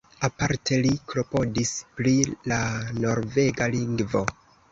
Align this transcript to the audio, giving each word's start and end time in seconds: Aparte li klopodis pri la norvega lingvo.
Aparte 0.27 0.77
li 0.85 0.93
klopodis 1.11 1.73
pri 1.99 2.15
la 2.53 2.59
norvega 3.05 3.71
lingvo. 3.79 4.27